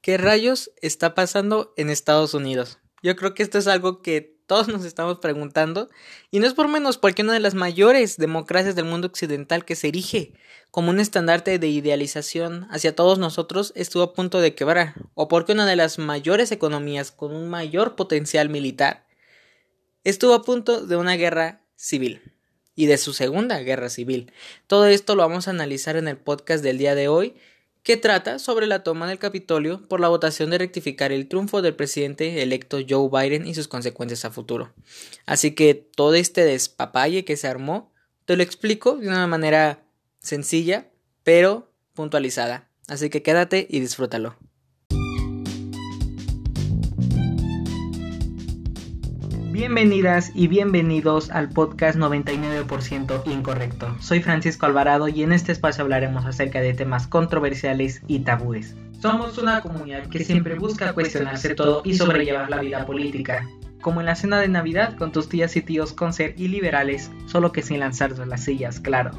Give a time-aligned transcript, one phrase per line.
[0.00, 2.78] ¿Qué rayos está pasando en Estados Unidos?
[3.02, 5.90] Yo creo que esto es algo que todos nos estamos preguntando,
[6.30, 9.74] y no es por menos porque una de las mayores democracias del mundo occidental que
[9.76, 10.32] se erige
[10.70, 15.52] como un estandarte de idealización hacia todos nosotros estuvo a punto de quebrar, o porque
[15.52, 19.04] una de las mayores economías con un mayor potencial militar
[20.04, 22.22] estuvo a punto de una guerra civil
[22.76, 24.32] y de su segunda guerra civil.
[24.68, 27.34] Todo esto lo vamos a analizar en el podcast del día de hoy
[27.82, 31.74] que trata sobre la toma del Capitolio por la votación de rectificar el triunfo del
[31.74, 34.72] presidente electo Joe Biden y sus consecuencias a futuro.
[35.26, 37.92] Así que todo este despapalle que se armó,
[38.24, 39.82] te lo explico de una manera
[40.20, 40.90] sencilla,
[41.22, 42.68] pero puntualizada.
[42.88, 44.36] Así que quédate y disfrútalo.
[49.58, 53.92] Bienvenidas y bienvenidos al podcast 99% Incorrecto.
[53.98, 58.76] Soy Francisco Alvarado y en este espacio hablaremos acerca de temas controversiales y tabúes.
[59.02, 63.48] Somos una comunidad que siempre busca cuestionarse todo y sobrellevar la vida política.
[63.80, 67.10] Como en la cena de Navidad con tus tías y tíos con ser y liberales,
[67.26, 69.10] solo que sin lanzarse las sillas, claro.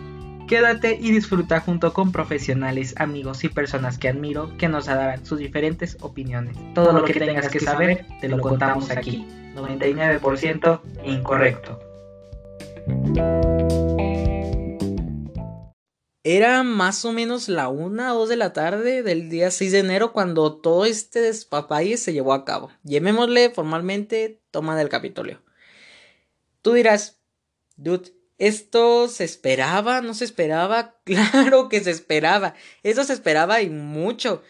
[0.50, 5.38] Quédate y disfruta junto con profesionales, amigos y personas que admiro que nos darán sus
[5.38, 6.58] diferentes opiniones.
[6.74, 9.28] Todo, lo que tengas que saber te lo contamos aquí.
[9.54, 11.80] 99% incorrecto.
[16.24, 19.80] Era más o menos la una o dos de la tarde del día 6 de
[19.80, 22.72] enero cuando todo este despapalle se llevó a cabo.
[22.82, 25.44] Llamémosle formalmente toma del Capitolio.
[26.64, 27.22] Tú dirás,
[27.76, 30.02] dude, ¿esto se esperaba?
[30.02, 30.96] ¿No se esperaba?
[31.04, 32.56] Claro que se esperaba.
[32.84, 34.44] Eso se esperaba y mucho.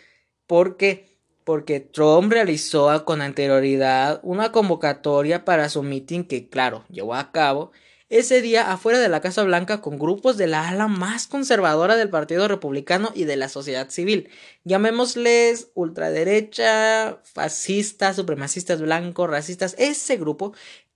[0.48, 1.10] Porque
[1.50, 7.72] porque Trump realizó con anterioridad una convocatoria para su meeting que, claro, llevó a cabo
[8.10, 12.10] ese día afuera de la Casa Blanca con grupos de la ala más conservadora del
[12.10, 14.30] Partido Republicano y de la sociedad civil.
[14.64, 19.76] Llamémosles ultraderecha, fascistas, supremacistas blancos, racistas.
[19.78, 20.54] Ese grupo,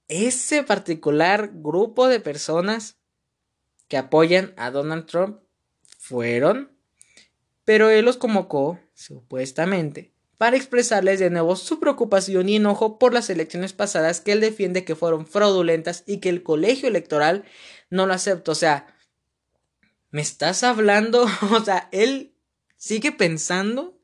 [0.07, 2.97] ese particular grupo de personas
[3.87, 5.39] que apoyan a Donald Trump
[5.97, 6.71] fueron,
[7.65, 13.29] pero él los convocó, supuestamente, para expresarles de nuevo su preocupación y enojo por las
[13.29, 17.45] elecciones pasadas que él defiende que fueron fraudulentas y que el colegio electoral
[17.89, 18.51] no lo acepta.
[18.51, 18.97] O sea,
[20.11, 21.25] ¿me estás hablando?
[21.51, 22.33] O sea, él
[22.75, 23.97] sigue pensando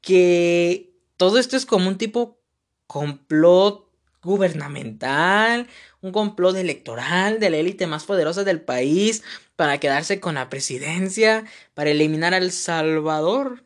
[0.00, 2.40] que todo esto es como un tipo
[2.86, 3.87] complot
[4.22, 5.68] gubernamental,
[6.00, 9.22] un complot electoral de la élite más poderosa del país
[9.56, 13.64] para quedarse con la presidencia, para eliminar a El Salvador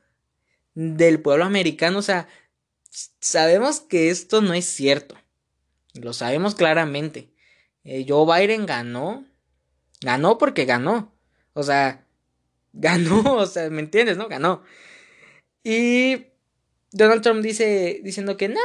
[0.74, 1.98] del pueblo americano.
[1.98, 2.28] O sea,
[3.20, 5.16] sabemos que esto no es cierto.
[5.94, 7.32] Lo sabemos claramente.
[7.84, 9.24] Eh, Joe Biden ganó.
[10.00, 11.12] Ganó porque ganó.
[11.52, 12.06] O sea,
[12.72, 13.36] ganó.
[13.36, 14.16] O sea, ¿me entiendes?
[14.16, 14.28] ¿No?
[14.28, 14.62] Ganó.
[15.64, 16.31] Y
[16.92, 18.60] Donald Trump dice, diciendo que no,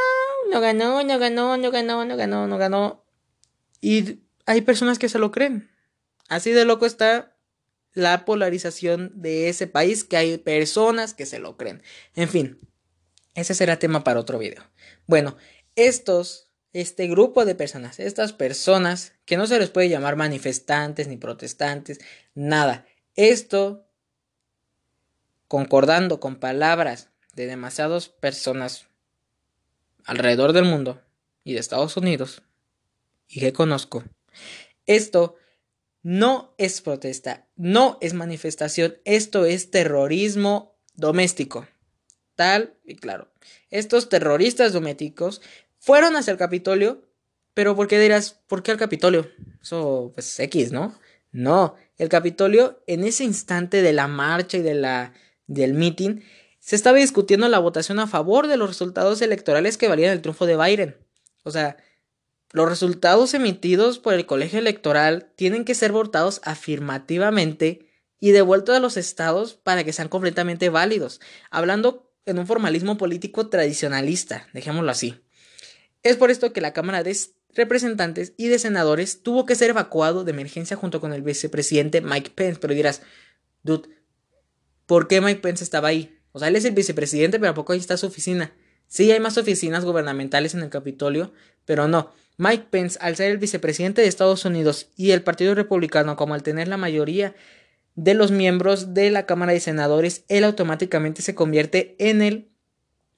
[0.51, 3.05] no ganó, no ganó, no ganó, no ganó, no ganó.
[3.81, 5.69] Y hay personas que se lo creen.
[6.27, 7.37] Así de loco está
[7.93, 11.81] la polarización de ese país, que hay personas que se lo creen.
[12.15, 12.59] En fin,
[13.33, 14.63] ese será tema para otro video.
[15.07, 15.37] Bueno,
[15.75, 21.17] estos, este grupo de personas, estas personas, que no se les puede llamar manifestantes ni
[21.17, 21.99] protestantes,
[22.35, 22.85] nada.
[23.15, 23.87] Esto,
[25.47, 28.87] concordando con palabras de demasiadas personas
[30.05, 30.99] alrededor del mundo
[31.43, 32.41] y de Estados Unidos,
[33.27, 34.03] y que conozco,
[34.87, 35.35] esto
[36.01, 41.67] no es protesta, no es manifestación, esto es terrorismo doméstico.
[42.35, 43.31] Tal y claro.
[43.69, 45.41] Estos terroristas domésticos
[45.77, 47.07] fueron hacia el Capitolio,
[47.53, 49.29] pero ¿por qué dirás, ¿por qué al Capitolio?
[49.61, 50.97] Eso, pues X, ¿no?
[51.31, 55.13] No, el Capitolio en ese instante de la marcha y de la,
[55.45, 56.21] del meeting
[56.67, 60.45] se estaba discutiendo la votación a favor de los resultados electorales que valían el triunfo
[60.45, 60.97] de Biden.
[61.43, 61.77] O sea,
[62.51, 67.87] los resultados emitidos por el colegio electoral tienen que ser votados afirmativamente
[68.19, 73.47] y devueltos a los estados para que sean completamente válidos, hablando en un formalismo político
[73.47, 75.23] tradicionalista, dejémoslo así.
[76.03, 77.17] Es por esto que la Cámara de
[77.55, 82.31] Representantes y de Senadores tuvo que ser evacuado de emergencia junto con el vicepresidente Mike
[82.35, 83.03] Pence, pero dirás,
[83.63, 83.87] dude,
[84.85, 86.16] ¿por qué Mike Pence estaba ahí?
[86.37, 88.53] O sea, él es el vicepresidente, pero ¿a poco ahí está su oficina?
[88.87, 91.33] Sí, hay más oficinas gubernamentales en el Capitolio,
[91.65, 92.11] pero no.
[92.37, 96.43] Mike Pence, al ser el vicepresidente de Estados Unidos y el Partido Republicano, como al
[96.43, 97.35] tener la mayoría
[97.95, 102.49] de los miembros de la Cámara de Senadores, él automáticamente se convierte en el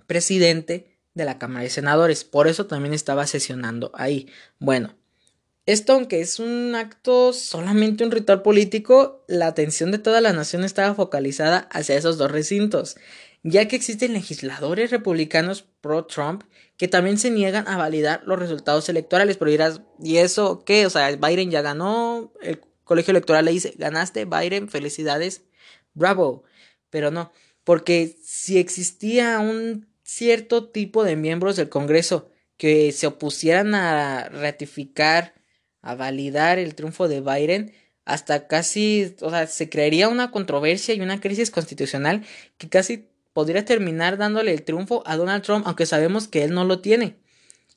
[0.08, 2.24] presidente de la Cámara de Senadores.
[2.24, 4.30] Por eso también estaba sesionando ahí.
[4.58, 4.96] Bueno,
[5.72, 10.64] esto aunque es un acto solamente un ritual político, la atención de toda la nación
[10.64, 12.98] estaba focalizada hacia esos dos recintos.
[13.44, 16.44] ya que existen legisladores republicanos pro-Trump
[16.76, 19.38] que también se niegan a validar los resultados electorales.
[19.38, 20.86] Pero dirás, ¿y eso qué?
[20.86, 25.44] O sea, Biden ya ganó, el colegio electoral le dice, ganaste, Biden, felicidades,
[25.94, 26.44] bravo.
[26.90, 27.32] Pero no,
[27.64, 35.39] porque si existía un cierto tipo de miembros del Congreso que se opusieran a ratificar,
[35.82, 37.74] a validar el triunfo de Biden,
[38.06, 42.26] hasta casi, o sea, se crearía una controversia y una crisis constitucional
[42.58, 46.66] que casi podría terminar dándole el triunfo a Donald Trump, aunque sabemos que él no
[46.66, 47.18] lo tiene.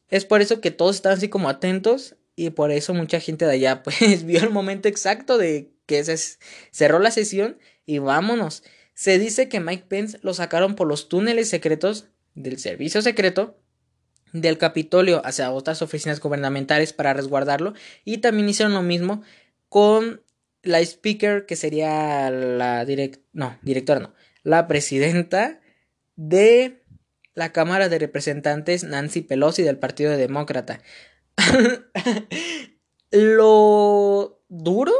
[0.08, 3.52] Es por eso que todos están así como atentos y por eso mucha gente de
[3.52, 6.38] allá pues vio el momento exacto de que se
[6.70, 8.62] cerró la sesión y vámonos.
[8.94, 13.58] Se dice que Mike Pence lo sacaron por los túneles secretos del servicio secreto
[14.32, 17.74] del Capitolio hacia otras oficinas gubernamentales para resguardarlo
[18.04, 19.22] y también hicieron lo mismo
[19.68, 20.22] con
[20.62, 22.86] la speaker que sería la
[23.32, 25.60] no, directora no, la presidenta
[26.16, 26.82] de
[27.34, 30.82] la Cámara de Representantes Nancy Pelosi del Partido Demócrata.
[33.10, 34.92] lo duro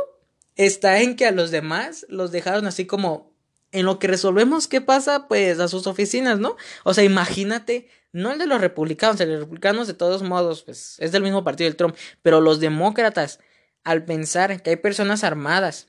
[0.57, 3.32] está en que a los demás los dejaron así como
[3.73, 6.57] en lo que resolvemos qué pasa, pues a sus oficinas, ¿no?
[6.85, 10.63] O sea, imagínate, no el de los republicanos, el de los republicanos de todos modos,
[10.63, 13.41] pues es del mismo partido del Trump, pero los demócratas,
[13.83, 15.89] al pensar que hay personas armadas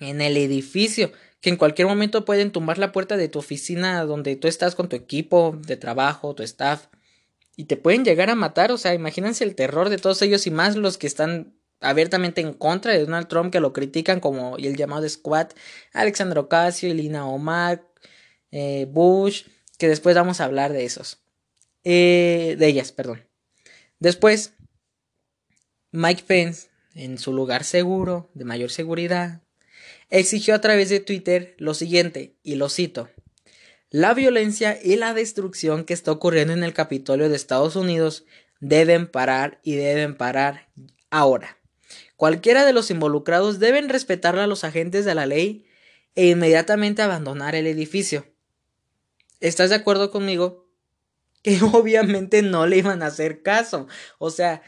[0.00, 4.34] en el edificio, que en cualquier momento pueden tumbar la puerta de tu oficina donde
[4.36, 6.86] tú estás con tu equipo de trabajo, tu staff,
[7.56, 10.50] y te pueden llegar a matar, o sea, imagínense el terror de todos ellos y
[10.50, 14.76] más los que están abiertamente en contra de Donald Trump, que lo critican como el
[14.76, 15.48] llamado Squad,
[15.92, 17.86] Alexandro Ocasio, Lina Omar,
[18.50, 19.44] eh, Bush,
[19.78, 21.18] que después vamos a hablar de esos.
[21.84, 23.26] Eh, de ellas, perdón.
[23.98, 24.54] Después,
[25.92, 29.42] Mike Pence, en su lugar seguro, de mayor seguridad,
[30.10, 33.10] exigió a través de Twitter lo siguiente, y lo cito.
[33.90, 38.24] La violencia y la destrucción que está ocurriendo en el Capitolio de Estados Unidos
[38.60, 40.68] deben parar y deben parar
[41.10, 41.58] ahora.
[42.16, 45.66] Cualquiera de los involucrados deben respetar a los agentes de la ley
[46.14, 48.26] e inmediatamente abandonar el edificio.
[49.40, 50.64] ¿Estás de acuerdo conmigo?
[51.44, 53.86] Que obviamente no le iban a hacer caso.
[54.16, 54.62] O sea,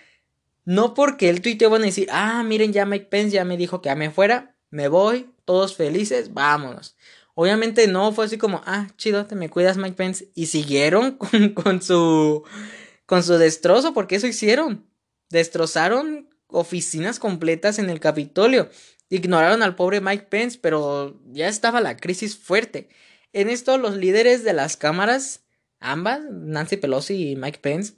[0.67, 3.81] no porque el tuiteo van a decir, ah, miren, ya Mike Pence ya me dijo
[3.81, 6.95] que a me fuera, me voy, todos felices, vámonos.
[7.35, 10.31] Obviamente no fue así como, ah, chido, te me cuidas Mike Pence.
[10.35, 12.45] Y siguieron con, con su,
[13.07, 14.85] con su destrozo, porque eso hicieron.
[15.31, 18.69] Destrozaron oficinas completas en el Capitolio.
[19.09, 22.89] Ignoraron al pobre Mike Pence, pero ya estaba la crisis fuerte.
[23.33, 25.45] En esto, los líderes de las cámaras,
[25.81, 27.95] ambas, Nancy Pelosi y Mike Pence,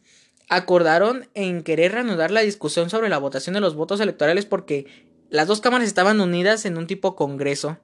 [0.48, 4.86] acordaron en querer reanudar la discusión sobre la votación de los votos electorales porque
[5.30, 7.78] las dos cámaras estaban unidas en un tipo congreso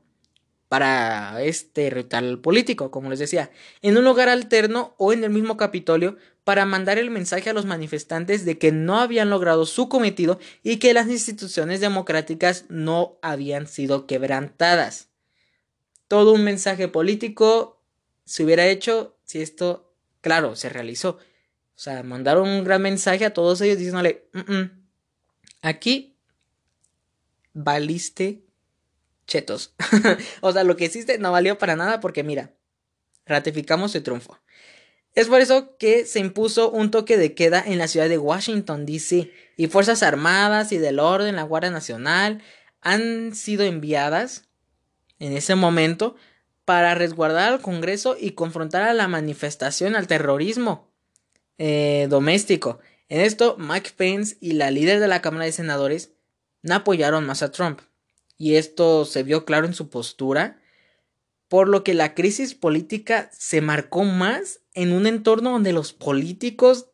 [0.69, 3.51] para este ritual político, como les decía,
[3.83, 7.65] en un lugar alterno o en el mismo Capitolio para mandar el mensaje a los
[7.65, 13.67] manifestantes de que no habían logrado su cometido y que las instituciones democráticas no habían
[13.67, 15.09] sido quebrantadas.
[16.07, 17.83] Todo un mensaje político
[18.27, 21.19] se hubiera hecho si esto, claro, se realizó.
[21.77, 24.29] O sea, mandaron un gran mensaje a todos ellos diciéndole,
[25.63, 26.19] aquí
[27.55, 28.45] valiste
[29.27, 29.75] chetos.
[30.43, 32.53] o sea, lo que hiciste no valió para nada porque mira,
[33.25, 34.39] ratificamos el triunfo.
[35.15, 38.85] Es por eso que se impuso un toque de queda en la ciudad de Washington,
[38.85, 39.31] D.C.
[39.57, 42.43] y Fuerzas Armadas y del Orden, la Guardia Nacional,
[42.81, 44.49] han sido enviadas
[45.21, 46.17] en ese momento
[46.65, 50.91] para resguardar al Congreso y confrontar a la manifestación, al terrorismo
[51.59, 52.81] eh, doméstico.
[53.09, 56.13] En esto, Mike Pence y la líder de la Cámara de Senadores
[56.63, 57.81] no apoyaron más a Trump.
[58.37, 60.61] Y esto se vio claro en su postura
[61.55, 66.89] por lo que la crisis política se marcó más en un entorno donde los políticos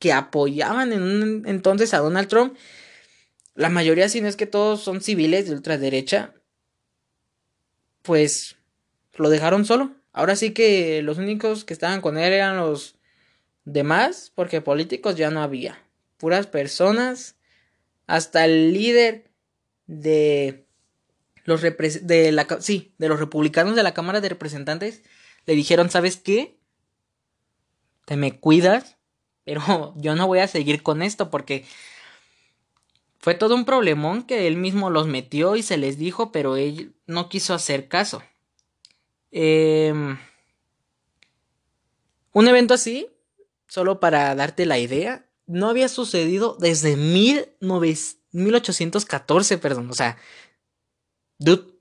[0.00, 2.56] que apoyaban en un entonces a Donald Trump,
[3.54, 6.34] la mayoría, si no es que todos son civiles de ultraderecha,
[8.02, 8.56] pues
[9.14, 9.94] lo dejaron solo.
[10.12, 12.96] Ahora sí que los únicos que estaban con él eran los
[13.64, 15.78] demás, porque políticos ya no había.
[16.16, 17.36] Puras personas,
[18.08, 19.30] hasta el líder
[19.86, 20.63] de
[21.44, 25.02] los de la sí, de los republicanos de la Cámara de Representantes
[25.46, 26.58] le dijeron, "¿Sabes qué?
[28.06, 28.96] Te me cuidas,
[29.44, 29.62] pero
[29.96, 31.64] yo no voy a seguir con esto porque
[33.24, 36.94] fue todo un problemón que él mismo los metió y se les dijo, pero él
[37.06, 38.22] no quiso hacer caso.
[39.30, 40.18] Em,
[42.32, 43.08] un evento así,
[43.66, 50.18] solo para darte la idea, no había sucedido desde 1814, perdón, o sea,
[51.38, 51.74] Dude,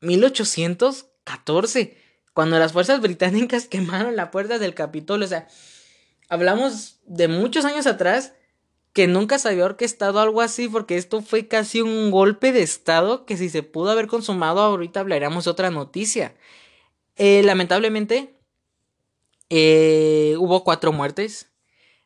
[0.00, 1.96] 1814.
[2.32, 5.24] cuando las fuerzas británicas quemaron la puerta del Capitolio.
[5.24, 5.48] O sea,
[6.28, 8.34] hablamos de muchos años atrás
[8.92, 13.26] que nunca se había orquestado algo así porque esto fue casi un golpe de estado
[13.26, 16.34] que si se pudo haber consumado ahorita hablaríamos de otra noticia.
[17.16, 18.40] Eh, lamentablemente
[19.50, 21.52] eh, hubo cuatro muertes.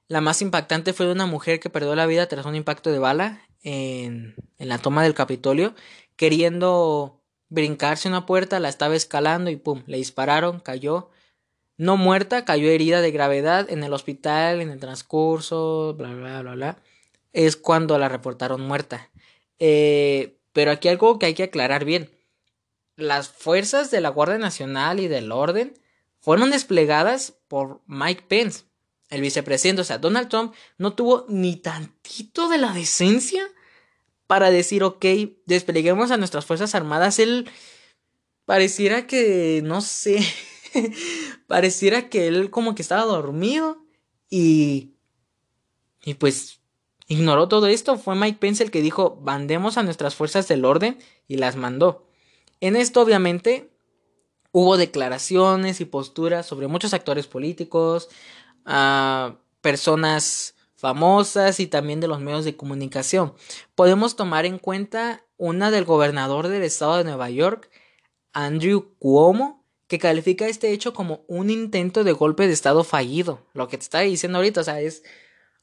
[0.08, 2.98] La más impactante fue de una mujer que perdió la vida tras un impacto de
[2.98, 5.74] bala en, la toma del Capitolio,
[6.16, 11.10] queriendo brincarse una puerta, la estaba escalando y pum, le dispararon, cayó
[11.80, 16.52] no muerta, cayó herida de gravedad en el hospital, en el transcurso, bla, bla, bla,
[16.52, 16.82] bla.
[17.32, 19.08] Es cuando la reportaron muerta.
[19.58, 22.10] Eh, pero aquí algo que hay que aclarar bien.
[22.96, 25.72] Las fuerzas de la Guardia Nacional y del orden
[26.18, 28.64] fueron desplegadas por Mike Pence,
[29.10, 29.82] el vicepresidente.
[29.82, 33.42] O sea, Donald Trump no tuvo ni tantito de la decencia
[34.26, 35.04] para decir, ok,
[35.46, 37.18] despleguemos a nuestras Fuerzas Armadas.
[37.18, 37.50] Él
[38.46, 40.24] pareciera que, no sé,
[41.46, 43.84] pareciera que él como que estaba dormido
[44.30, 44.94] y...
[46.02, 46.60] Y pues
[47.08, 47.98] ignoró todo esto.
[47.98, 50.98] Fue Mike Pence el que dijo, mandemos a nuestras fuerzas del orden
[51.28, 52.06] y las mandó.
[52.60, 53.70] En esto obviamente
[54.52, 58.08] hubo declaraciones y posturas sobre muchos actores políticos,
[58.64, 63.34] a personas famosas y también de los medios de comunicación.
[63.74, 67.70] Podemos tomar en cuenta una del gobernador del estado de Nueva York,
[68.32, 73.44] Andrew Cuomo, que califica este hecho como un intento de golpe de Estado fallido.
[73.54, 75.02] Lo que te estaba diciendo ahorita, o sea, es...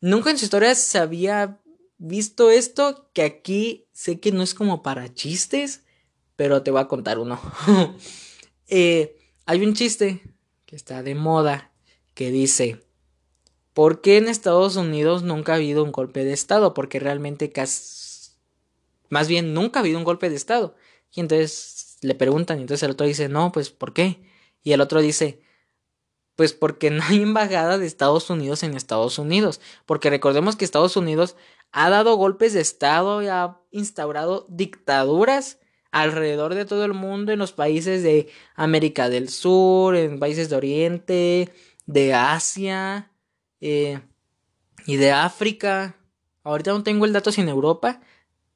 [0.01, 1.59] Nunca en su historia se había
[1.97, 5.83] visto esto, que aquí sé que no es como para chistes,
[6.35, 7.39] pero te voy a contar uno.
[8.69, 10.21] Eh, hay un chiste
[10.65, 11.71] que está de moda
[12.13, 12.85] que dice,
[13.77, 16.73] ¿por qué en Estados Unidos nunca ha habido un golpe de Estado?
[16.73, 18.31] Porque realmente casi...
[19.07, 20.75] Más bien, nunca ha habido un golpe de Estado.
[21.13, 24.19] Y entonces le preguntan y entonces el otro dice, no, pues ¿por qué?
[24.63, 25.41] Y el otro dice,
[26.35, 29.61] pues porque no hay embajada de Estados Unidos en Estados Unidos.
[29.85, 31.35] Porque recordemos que Estados Unidos
[31.71, 35.59] ha dado golpes de Estado y ha instaurado dictaduras
[35.91, 40.55] alrededor de todo el mundo, en los países de América del Sur, en países de
[40.55, 41.53] Oriente,
[41.85, 43.11] de Asia
[43.61, 43.99] eh,
[44.85, 45.95] y de África.
[46.43, 48.01] Ahorita no tengo el dato si en Europa,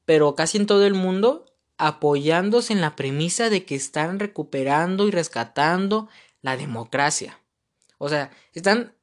[0.04, 1.46] pero casi en todo el mundo
[1.78, 6.08] apoyándose en la premisa de que están recuperando y rescatando
[6.40, 7.40] la democracia.
[7.98, 8.94] O sea, están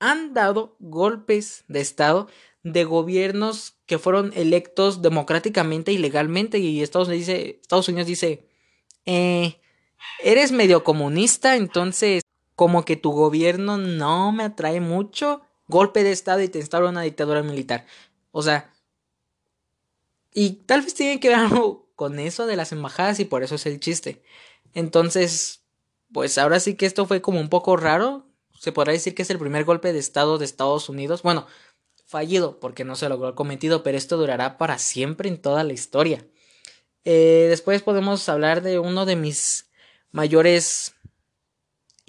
[0.00, 2.28] han dado golpes de estado
[2.62, 8.48] de gobiernos que fueron electos democráticamente y legalmente y Estados Unidos dice, Estados Unidos dice,
[9.06, 9.60] eh,
[10.22, 12.22] eres medio comunista, entonces
[12.60, 17.00] como que tu gobierno no me atrae mucho, golpe de estado y te instaura una
[17.00, 17.86] dictadura militar.
[18.32, 18.70] O sea,
[20.34, 23.54] y tal vez tiene que ver algo con eso de las embajadas y por eso
[23.54, 24.22] es el chiste.
[24.74, 25.62] Entonces,
[26.12, 28.26] pues ahora sí que esto fue como un poco raro.
[28.58, 31.22] Se podrá decir que es el primer golpe de Estado de Estados Unidos.
[31.22, 31.46] Bueno,
[32.04, 35.72] fallido porque no se logró el cometido, pero esto durará para siempre en toda la
[35.72, 36.26] historia.
[37.06, 39.70] Eh, después podemos hablar de uno de mis
[40.12, 40.94] mayores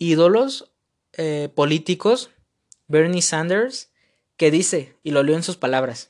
[0.02, 0.72] ídolos
[1.14, 2.32] eh, políticos,
[2.88, 3.92] Bernie Sanders,
[4.36, 6.10] que dice, y lo leo en sus palabras,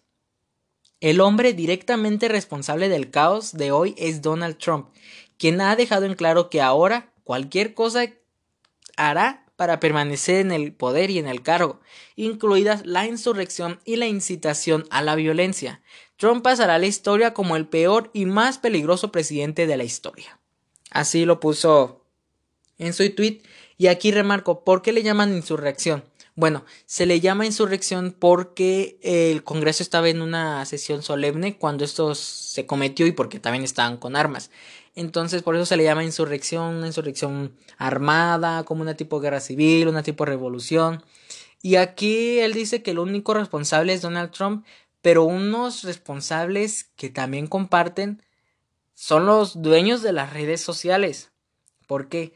[1.02, 4.88] el hombre directamente responsable del caos de hoy es Donald Trump,
[5.38, 8.06] quien ha dejado en claro que ahora cualquier cosa
[8.96, 11.82] hará para permanecer en el poder y en el cargo,
[12.16, 15.82] incluidas la insurrección y la incitación a la violencia.
[16.16, 20.40] Trump pasará la historia como el peor y más peligroso presidente de la historia.
[20.92, 22.06] Así lo puso
[22.78, 23.42] en su tweet
[23.82, 26.04] y aquí remarco por qué le llaman insurrección.
[26.36, 32.14] Bueno, se le llama insurrección porque el Congreso estaba en una sesión solemne cuando esto
[32.14, 34.52] se cometió y porque también estaban con armas.
[34.94, 39.40] Entonces, por eso se le llama insurrección, una insurrección armada, como una tipo de guerra
[39.40, 41.04] civil, una tipo de revolución.
[41.64, 44.64] Y aquí él dice que el único responsable es Donald Trump,
[45.02, 48.22] pero unos responsables que también comparten
[48.94, 51.32] son los dueños de las redes sociales.
[51.88, 52.36] ¿Por qué?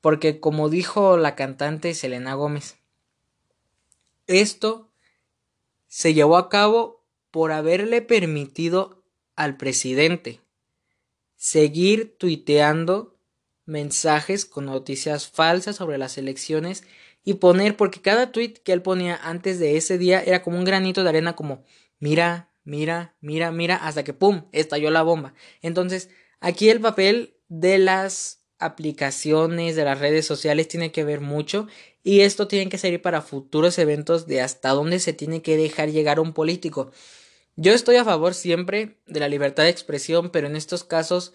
[0.00, 2.76] Porque como dijo la cantante Selena Gómez,
[4.26, 4.90] esto
[5.86, 9.02] se llevó a cabo por haberle permitido
[9.36, 10.40] al presidente
[11.38, 13.16] seguir tuiteando
[13.64, 16.84] mensajes con noticias falsas sobre las elecciones
[17.24, 20.64] y poner, porque cada tweet que él ponía antes de ese día era como un
[20.64, 21.64] granito de arena, como
[22.00, 25.34] mira, mira, mira, mira, hasta que pum, estalló la bomba.
[25.62, 31.66] Entonces, aquí el papel de las aplicaciones, de las redes sociales tiene que ver mucho
[32.02, 35.90] y esto tiene que servir para futuros eventos de hasta dónde se tiene que dejar
[35.90, 36.90] llegar un político.
[37.56, 41.32] Yo estoy a favor siempre de la libertad de expresión, pero en estos casos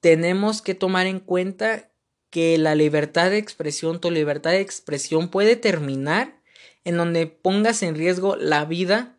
[0.00, 1.90] tenemos que tomar en cuenta
[2.30, 6.40] que la libertad de expresión, tu libertad de expresión puede terminar
[6.84, 9.18] en donde pongas en riesgo la vida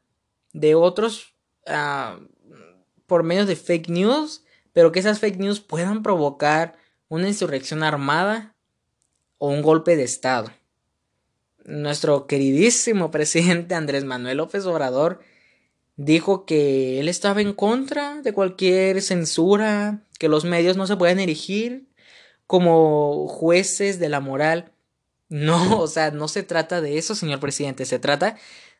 [0.54, 1.34] de otros
[1.68, 2.22] uh,
[3.08, 4.44] por medio de fake news,
[4.74, 6.78] pero que esas fake news puedan provocar
[7.10, 8.56] una insurrección armada
[9.38, 10.52] o un golpe de Estado.
[11.64, 15.20] Nuestro queridísimo presidente Andrés Manuel López Obrador
[15.98, 21.20] dijo que él estaba en contra de cualquier censura, que los medios no se pueden
[21.20, 21.88] erigir
[22.48, 24.72] como jueces de la moral.
[25.30, 28.38] No, o sea, no se trata de eso, señor presidente, se trata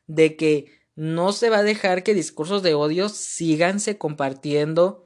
[0.08, 5.05] de que no se va a dejar que discursos de odio síganse compartiendo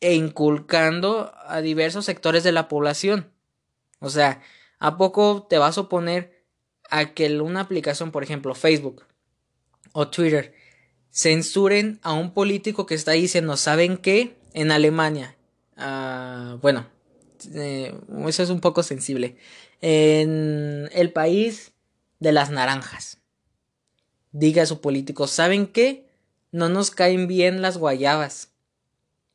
[0.00, 3.30] e inculcando a diversos sectores de la población.
[4.00, 4.42] O sea,
[4.78, 6.44] ¿a poco te vas a oponer
[6.90, 9.04] a que una aplicación, por ejemplo, Facebook
[9.92, 10.54] o Twitter,
[11.10, 14.36] censuren a un político que está diciendo, ¿saben qué?
[14.54, 15.36] En Alemania,
[15.76, 16.86] uh, bueno,
[17.54, 17.94] eh,
[18.26, 19.36] eso es un poco sensible,
[19.80, 21.72] en el país
[22.18, 23.18] de las naranjas.
[24.32, 26.08] Diga a su político, ¿saben qué?
[26.50, 28.52] No nos caen bien las guayabas.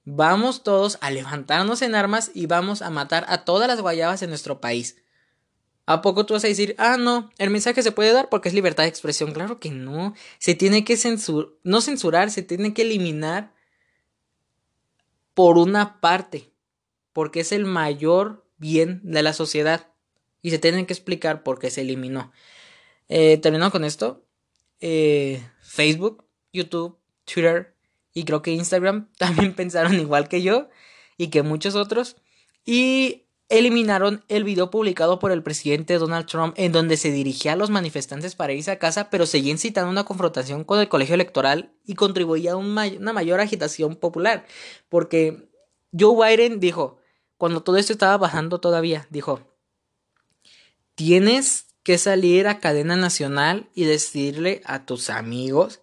[0.05, 4.29] Vamos todos a levantarnos en armas y vamos a matar a todas las guayabas en
[4.29, 4.98] nuestro país.
[5.86, 8.55] ¿A poco tú vas a decir, ah, no, el mensaje se puede dar porque es
[8.55, 9.33] libertad de expresión?
[9.33, 10.13] Claro que no.
[10.39, 13.53] Se tiene que censurar, no censurar, se tiene que eliminar
[15.33, 16.51] por una parte,
[17.12, 19.89] porque es el mayor bien de la sociedad.
[20.41, 22.31] Y se tiene que explicar por qué se eliminó.
[23.07, 24.25] Eh, termino con esto.
[24.79, 27.74] Eh, Facebook, YouTube, Twitter
[28.13, 30.70] y creo que Instagram también pensaron igual que yo
[31.17, 32.15] y que muchos otros.
[32.65, 37.55] Y eliminaron el video publicado por el presidente Donald Trump en donde se dirigía a
[37.55, 41.74] los manifestantes para irse a casa, pero seguía incitando una confrontación con el colegio electoral
[41.86, 44.46] y contribuía a una mayor agitación popular.
[44.89, 45.50] Porque
[45.98, 46.98] Joe Biden dijo,
[47.38, 49.41] cuando todo esto estaba bajando todavía, dijo,
[50.96, 55.83] tienes que salir a cadena nacional y decirle a tus amigos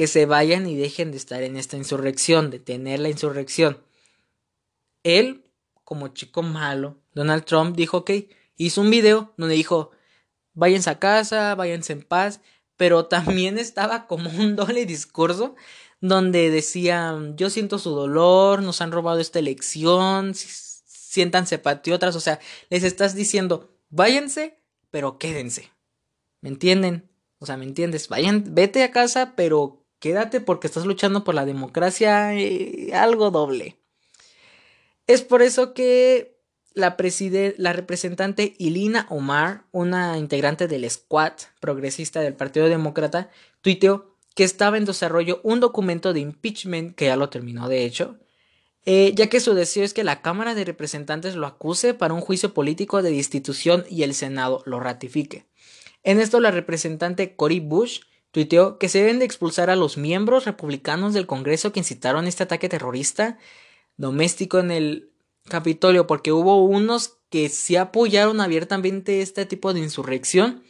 [0.00, 3.82] que se vayan y dejen de estar en esta insurrección, de tener la insurrección.
[5.02, 5.44] Él,
[5.84, 9.90] como chico malo, Donald Trump dijo que hizo un video donde dijo,
[10.54, 12.40] váyanse a casa, váyanse en paz,
[12.78, 15.54] pero también estaba como un doble discurso
[16.00, 22.40] donde decía, yo siento su dolor, nos han robado esta elección, siéntanse patriotas, o sea,
[22.70, 25.70] les estás diciendo, váyanse, pero quédense.
[26.40, 27.10] ¿Me entienden?
[27.38, 28.08] O sea, ¿me entiendes?
[28.08, 33.76] Vayan, vete a casa, pero quédate porque estás luchando por la democracia, y algo doble.
[35.06, 36.40] Es por eso que
[36.74, 36.96] la,
[37.72, 44.84] representante Ilina Omar, una integrante del Squad progresista del Partido Demócrata, tuiteó que estaba en
[44.84, 48.18] desarrollo un documento de impeachment, que ya lo terminó de hecho,
[48.86, 52.20] eh, ya que su deseo es que la Cámara de Representantes lo acuse para un
[52.20, 55.46] juicio político de destitución y el Senado lo ratifique.
[56.02, 60.44] En esto la representante Cory Bush tuiteó que se deben de expulsar a los miembros
[60.44, 63.38] republicanos del Congreso que incitaron este ataque terrorista
[63.96, 65.10] doméstico en el
[65.48, 70.62] Capitolio, porque hubo unos que sí apoyaron abiertamente este tipo de insurrección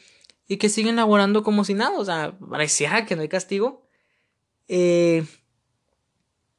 [0.47, 3.83] y que siguen laborando como si nada, o sea, parecía que no hay castigo.
[4.69, 5.25] Eh,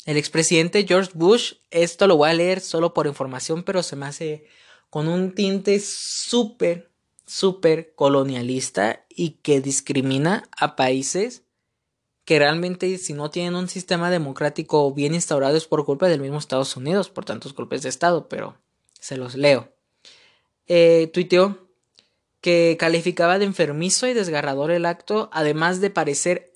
[0.05, 4.05] el expresidente George Bush, esto lo voy a leer solo por información, pero se me
[4.05, 4.45] hace
[4.89, 6.90] con un tinte súper,
[7.31, 11.43] súper colonialista y que discrimina a países
[12.25, 16.37] que realmente si no tienen un sistema democrático bien instaurado es por culpa del mismo
[16.37, 18.57] Estados Unidos, por tantos golpes de Estado, pero
[18.99, 19.71] se los leo.
[20.67, 21.69] Eh, tuiteó
[22.41, 26.51] que calificaba de enfermizo y desgarrador el acto, además de parecer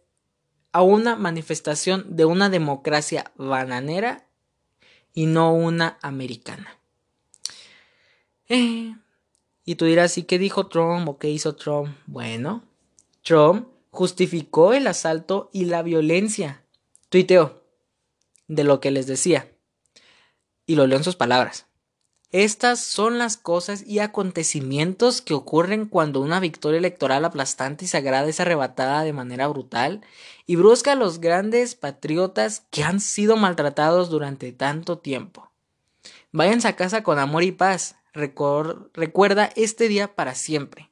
[0.74, 4.28] a una manifestación de una democracia bananera
[5.14, 6.78] y no una americana.
[8.50, 8.85] Eh,
[9.66, 11.96] y tú dirás, ¿y qué dijo Trump o qué hizo Trump?
[12.06, 12.64] Bueno,
[13.24, 16.64] Trump justificó el asalto y la violencia.
[17.10, 17.64] Tuiteó
[18.48, 19.52] de lo que les decía.
[20.68, 21.66] Y lo leo en sus palabras.
[22.32, 28.28] Estas son las cosas y acontecimientos que ocurren cuando una victoria electoral aplastante y sagrada
[28.28, 30.02] es arrebatada de manera brutal
[30.46, 35.50] y brusca a los grandes patriotas que han sido maltratados durante tanto tiempo.
[36.34, 37.96] Váyanse a casa con amor y paz.
[38.16, 40.90] Recuerda este día para siempre.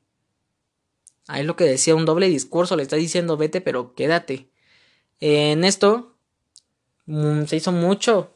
[1.27, 4.49] Ahí lo que decía, un doble discurso, le está diciendo vete, pero quédate.
[5.19, 6.17] En esto
[7.05, 8.35] mm, se hizo mucho,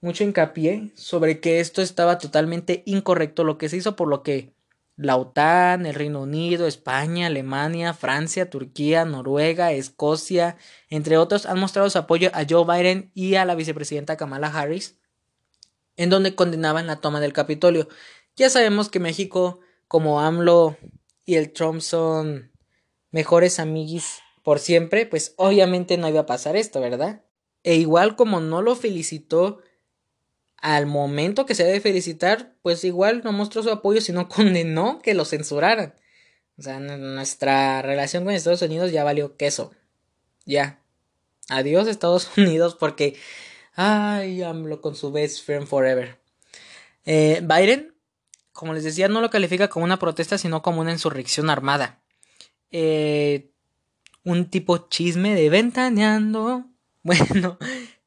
[0.00, 4.52] mucho hincapié sobre que esto estaba totalmente incorrecto, lo que se hizo por lo que
[4.96, 10.56] la OTAN, el Reino Unido, España, Alemania, Francia, Turquía, Noruega, Escocia,
[10.88, 14.96] entre otros, han mostrado su apoyo a Joe Biden y a la vicepresidenta Kamala Harris,
[15.96, 17.88] en donde condenaban la toma del Capitolio,
[18.36, 20.76] Ya sabemos que México, como AMLO
[21.24, 22.50] y el Trump son
[23.12, 27.22] mejores amiguis por siempre, pues obviamente no iba a pasar esto, ¿verdad?
[27.62, 29.60] E igual como no lo felicitó
[30.56, 35.14] al momento que se debe felicitar, pues igual no mostró su apoyo, sino condenó que
[35.14, 35.94] lo censuraran.
[36.56, 39.72] O sea, nuestra relación con Estados Unidos ya valió queso.
[40.44, 40.82] Ya.
[41.48, 43.16] Adiós Estados Unidos porque...
[43.74, 46.18] Ay, AMLO con su best friend forever.
[47.04, 47.94] Eh, Biden,
[48.52, 52.00] como les decía, no lo califica como una protesta, sino como una insurrección armada.
[52.70, 53.50] Eh,
[54.24, 56.66] un tipo chisme de ventaneando.
[57.06, 57.58] Bueno,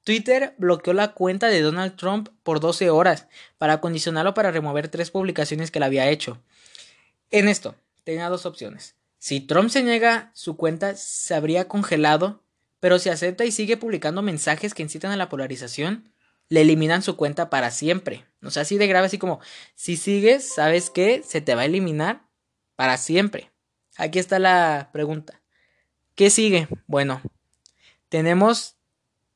[0.03, 3.27] Twitter bloqueó la cuenta de Donald Trump por 12 horas
[3.60, 6.41] para condicionarlo para remover tres publicaciones que le había hecho.
[7.30, 8.95] En esto, tenía dos opciones.
[9.19, 12.41] Si Trump se niega, su cuenta se habría congelado,
[12.79, 16.11] pero si acepta y sigue publicando mensajes que incitan a la polarización,
[16.49, 18.25] le eliminan su cuenta para siempre.
[18.43, 19.39] O sea, así de grave, así como,
[19.75, 21.23] si sigues, ¿sabes qué?
[21.25, 22.27] Se te va a eliminar
[22.75, 23.51] para siempre.
[23.97, 25.41] Aquí está la pregunta.
[26.15, 26.67] ¿Qué sigue?
[26.85, 27.21] Bueno,
[28.09, 28.75] tenemos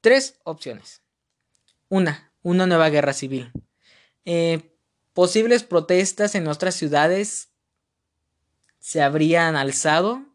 [0.01, 1.01] tres opciones.
[1.89, 3.51] Una, una nueva guerra civil.
[4.25, 4.75] Eh,
[5.13, 7.49] posibles protestas en otras ciudades
[8.79, 10.25] se habrían alzado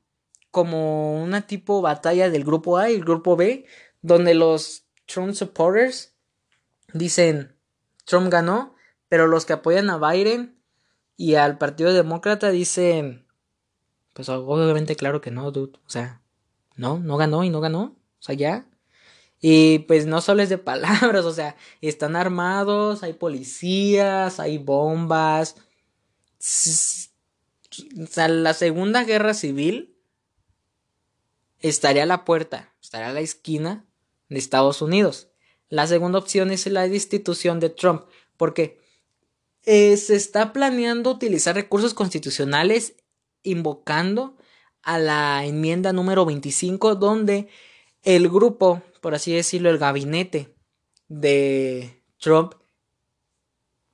[0.50, 3.66] como una tipo batalla del grupo A y el grupo B,
[4.02, 6.14] donde los Trump supporters
[6.92, 7.56] dicen
[8.04, 8.74] Trump ganó,
[9.08, 10.58] pero los que apoyan a Biden
[11.16, 13.26] y al Partido Demócrata dicen,
[14.12, 16.22] pues obviamente claro que no, dude, o sea,
[16.76, 18.66] no, no ganó y no ganó, o sea, ya.
[19.40, 25.56] Y pues no solo es de palabras, o sea, están armados, hay policías, hay bombas.
[26.38, 29.95] O sea, la Segunda Guerra Civil
[31.68, 33.84] estaría a la puerta, estaría a la esquina
[34.28, 35.28] de Estados Unidos.
[35.68, 38.02] La segunda opción es la destitución de Trump,
[38.36, 38.80] porque
[39.64, 42.94] eh, se está planeando utilizar recursos constitucionales
[43.42, 44.36] invocando
[44.82, 47.48] a la enmienda número 25, donde
[48.02, 50.54] el grupo, por así decirlo, el gabinete
[51.08, 52.54] de Trump,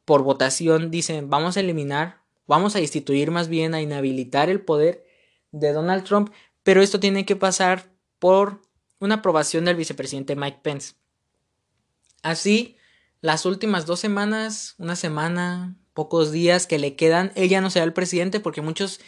[0.04, 5.06] por votación, dicen, vamos a eliminar, vamos a instituir más bien, a inhabilitar el poder
[5.52, 6.30] de Donald Trump,
[6.62, 8.62] pero esto tiene que pasar por
[8.98, 10.94] una aprobación del vicepresidente Mike Pence.
[12.22, 12.76] Así,
[13.20, 17.92] las últimas dos semanas, una semana, pocos días que le quedan, ella no será el
[17.92, 19.00] presidente porque muchos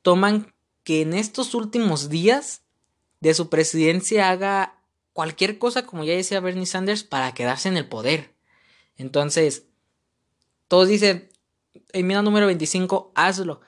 [0.00, 2.62] toman que en estos últimos días
[3.20, 7.88] de su presidencia haga cualquier cosa, como ya decía Bernie Sanders, para quedarse en el
[7.88, 8.34] poder.
[8.96, 9.66] Entonces,
[10.66, 11.28] todos dicen,
[11.92, 13.60] enmienda número 25, hazlo.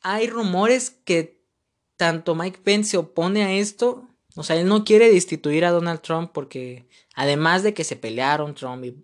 [0.00, 1.41] Hay rumores que
[2.02, 6.00] tanto Mike Pence se opone a esto o sea, él no quiere destituir a Donald
[6.00, 8.96] Trump porque, además de que se pelearon Trump y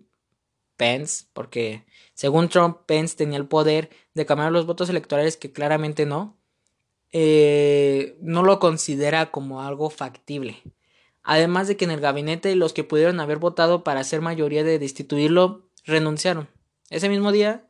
[0.75, 6.05] Pence, porque según Trump, Pence tenía el poder de cambiar los votos electorales que claramente
[6.05, 6.37] no,
[7.11, 10.61] eh, no lo considera como algo factible.
[11.21, 14.79] Además de que en el gabinete los que pudieron haber votado para hacer mayoría de
[14.79, 16.49] destituirlo renunciaron.
[16.89, 17.67] Ese mismo día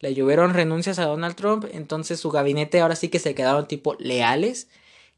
[0.00, 3.94] le llovieron renuncias a Donald Trump, entonces su gabinete ahora sí que se quedaron tipo
[3.98, 4.68] leales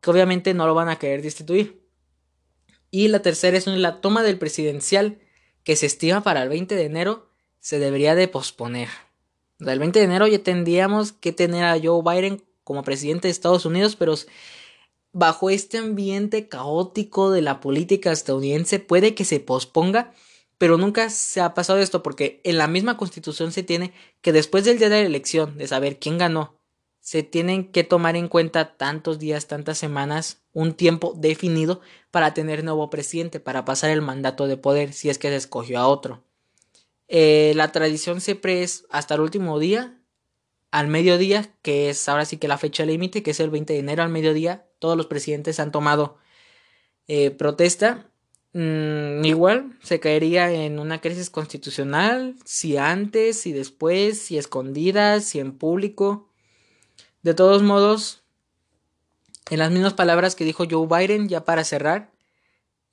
[0.01, 1.83] que obviamente no lo van a querer destituir.
[2.91, 5.19] Y la tercera es la toma del presidencial
[5.65, 7.29] que se estima para el 20 de enero
[7.61, 8.89] se debería de posponer.
[9.61, 13.67] El 20 de enero ya tendríamos que tener a Joe Biden como presidente de Estados
[13.67, 14.15] Unidos, pero
[15.13, 20.15] bajo este ambiente caótico de la política estadounidense puede que se posponga,
[20.59, 24.65] pero nunca se ha pasado esto porque en la misma constitución se tiene que después
[24.65, 26.59] del día de la elección, de saber quién ganó
[27.09, 32.63] se tienen que tomar en cuenta tantos días, tantas semanas, un tiempo definido para tener
[32.63, 36.23] nuevo presidente, para pasar el mandato de poder si es que se escogió a otro.
[37.09, 39.99] Eh, la tradición siempre es hasta el último día,
[40.71, 43.79] al mediodía, que es ahora sí que la fecha límite, que es el 20 de
[43.79, 46.19] enero al mediodía, todos los presidentes han tomado
[47.07, 48.11] eh, protesta.
[48.53, 55.39] Mm, igual se caería en una crisis constitucional, si antes, si después, si escondidas, si
[55.41, 56.29] en público.
[57.23, 58.23] De todos modos,
[59.51, 62.11] en las mismas palabras que dijo Joe Biden, ya para cerrar,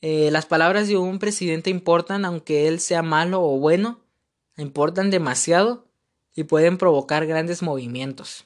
[0.02, 4.00] eh, las palabras de un presidente importan, aunque él sea malo o bueno,
[4.58, 5.88] importan demasiado
[6.36, 8.46] y pueden provocar grandes movimientos.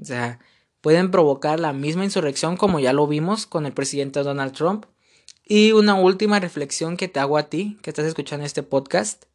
[0.00, 0.38] O sea,
[0.80, 4.86] pueden provocar la misma insurrección como ya lo vimos con el presidente Donald Trump.
[5.48, 9.26] Y una última reflexión que te hago a ti, que estás escuchando este podcast.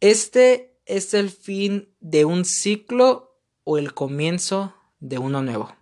[0.00, 5.72] Este es el fin de un ciclo o el comienzo de uno nuevo.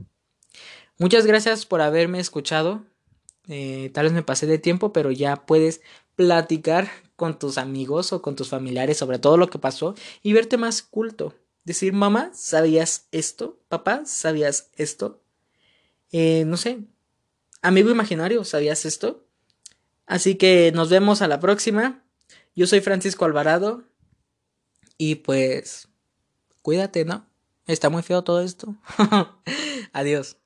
[0.99, 2.85] Muchas gracias por haberme escuchado.
[3.49, 5.81] Eh, tal vez me pasé de tiempo, pero ya puedes
[6.17, 10.59] platicar con tus amigos o con tus familiares sobre todo lo que pasó y verte
[10.59, 11.35] más culto.
[11.65, 13.59] decir, mamá, ¿sabías esto?
[13.69, 15.23] Papá, ¿sabías esto?
[16.13, 16.81] Eh, no sé,
[17.65, 19.27] amigo imaginario, ¿sabías esto?
[20.07, 22.05] Así que nos vemos a la próxima.
[22.55, 23.85] Yo soy Francisco Alvarado.
[24.97, 25.89] Y pues,
[26.63, 27.27] cuídate, ¿no?
[27.67, 28.77] Está muy feo todo esto.
[29.93, 30.37] Adiós.